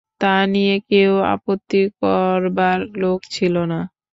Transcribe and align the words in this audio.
তা 0.21 0.33
নিয়ে 0.53 0.75
কেউ 0.89 1.11
আপত্তি 1.33 1.81
করবার 1.99 2.79
লোক 3.01 3.19
ছিল 3.35 3.55
না। 3.71 3.79